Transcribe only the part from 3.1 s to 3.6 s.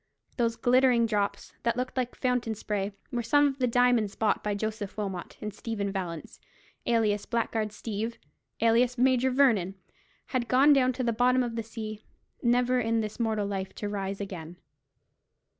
were some of